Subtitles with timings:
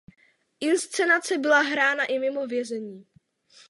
[0.59, 3.07] Inscenace byla hrána i mimo vězení.